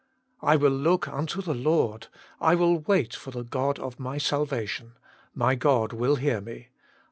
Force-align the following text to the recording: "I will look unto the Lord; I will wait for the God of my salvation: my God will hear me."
"I 0.41 0.55
will 0.55 0.71
look 0.71 1.07
unto 1.07 1.43
the 1.43 1.53
Lord; 1.53 2.07
I 2.39 2.55
will 2.55 2.79
wait 2.79 3.13
for 3.15 3.29
the 3.29 3.43
God 3.43 3.77
of 3.77 3.99
my 3.99 4.17
salvation: 4.17 4.93
my 5.35 5.53
God 5.53 5.93
will 5.93 6.15
hear 6.15 6.41
me." 6.41 6.69